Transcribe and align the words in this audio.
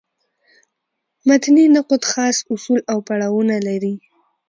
متني 1.27 1.65
نقد 1.75 2.01
خاص 2.11 2.37
اصول 2.53 2.79
او 2.91 2.97
پړاوونه 3.07 3.55
لري. 3.67 3.95